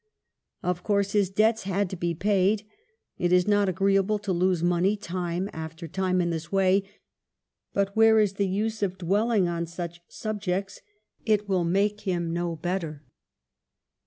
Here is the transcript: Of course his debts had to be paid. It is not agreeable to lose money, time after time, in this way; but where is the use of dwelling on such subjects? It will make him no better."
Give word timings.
Of 0.63 0.81
course 0.81 1.11
his 1.11 1.29
debts 1.29 1.61
had 1.61 1.87
to 1.91 1.95
be 1.95 2.15
paid. 2.15 2.63
It 3.19 3.31
is 3.31 3.47
not 3.47 3.69
agreeable 3.69 4.17
to 4.17 4.31
lose 4.33 4.63
money, 4.63 4.97
time 4.97 5.47
after 5.53 5.87
time, 5.87 6.21
in 6.21 6.31
this 6.31 6.51
way; 6.51 6.81
but 7.71 7.95
where 7.95 8.19
is 8.19 8.33
the 8.33 8.47
use 8.47 8.81
of 8.81 8.97
dwelling 8.97 9.47
on 9.47 9.67
such 9.67 10.01
subjects? 10.07 10.81
It 11.23 11.47
will 11.47 11.65
make 11.65 12.01
him 12.01 12.33
no 12.33 12.55
better." 12.55 13.03